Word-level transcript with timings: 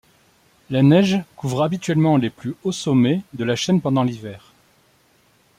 La 0.71 0.81
neige 0.81 1.19
couvre 1.37 1.61
habituellement 1.61 2.17
les 2.17 2.31
plus 2.31 2.55
hauts 2.63 2.71
sommets 2.71 3.21
de 3.33 3.43
la 3.43 3.55
chaîne 3.55 3.81
pendant 3.81 4.01
l'hiver. 4.03 4.51